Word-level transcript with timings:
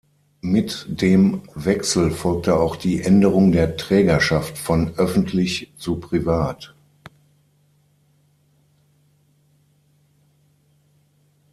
Mit 0.41 0.87
dem 0.89 1.43
Wechsel 1.53 2.09
folgte 2.09 2.55
auch 2.55 2.75
die 2.75 3.03
Änderung 3.03 3.51
der 3.51 3.77
Trägerschaft 3.77 4.57
von 4.57 4.95
öffentlich 4.97 5.71
zu 5.77 5.97
privat. 5.99 6.73